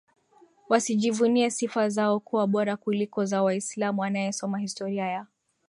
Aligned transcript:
wasijivunie 0.69 1.49
sifa 1.51 1.89
zao 1.89 2.19
kuwa 2.19 2.47
bora 2.47 2.77
kuliko 2.77 3.25
za 3.25 3.43
Waislamu 3.43 4.03
Anayesoma 4.03 4.59
Historia 4.59 5.05
ya 5.07 5.25